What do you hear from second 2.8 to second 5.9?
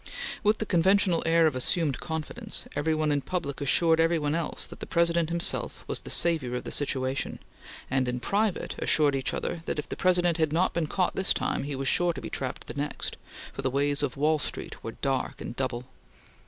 one in public assured every one else that the President himself